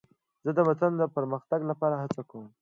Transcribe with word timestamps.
زه 0.43 0.51
د 0.57 0.59
وطن 0.69 0.91
د 0.97 1.03
پرمختګ 1.15 1.59
لپاره 1.71 1.95
هڅه 2.03 2.21
کوم. 2.29 2.45